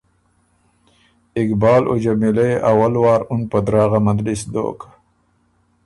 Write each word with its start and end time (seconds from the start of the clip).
اقبال 1.41 1.81
او 1.89 1.93
جمیلۀ 2.03 2.45
يې 2.51 2.57
اول 2.69 2.93
وار 3.03 3.21
اُن 3.31 3.41
په 3.51 3.57
دراغه 3.65 3.99
مندلِس 4.05 4.41
دوک۔ 4.53 4.79